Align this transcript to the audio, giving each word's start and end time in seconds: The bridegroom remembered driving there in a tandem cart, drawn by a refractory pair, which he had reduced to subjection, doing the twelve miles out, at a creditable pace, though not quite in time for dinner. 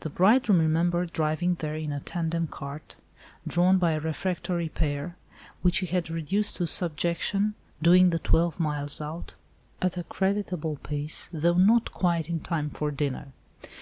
The 0.00 0.08
bridegroom 0.08 0.60
remembered 0.60 1.12
driving 1.12 1.56
there 1.56 1.74
in 1.74 1.92
a 1.92 2.00
tandem 2.00 2.46
cart, 2.46 2.94
drawn 3.46 3.76
by 3.76 3.92
a 3.92 4.00
refractory 4.00 4.70
pair, 4.70 5.14
which 5.60 5.76
he 5.80 5.86
had 5.88 6.08
reduced 6.08 6.56
to 6.56 6.66
subjection, 6.66 7.52
doing 7.82 8.08
the 8.08 8.18
twelve 8.18 8.58
miles 8.58 8.98
out, 9.02 9.34
at 9.82 9.98
a 9.98 10.04
creditable 10.04 10.76
pace, 10.76 11.28
though 11.34 11.58
not 11.58 11.92
quite 11.92 12.30
in 12.30 12.40
time 12.40 12.70
for 12.70 12.90
dinner. 12.90 13.34